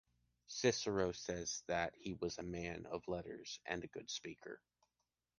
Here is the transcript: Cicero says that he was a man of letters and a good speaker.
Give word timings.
Cicero 0.47 1.11
says 1.11 1.61
that 1.67 1.93
he 1.95 2.15
was 2.15 2.39
a 2.39 2.41
man 2.41 2.87
of 2.87 3.07
letters 3.07 3.59
and 3.67 3.83
a 3.83 3.87
good 3.87 4.09
speaker. 4.09 4.59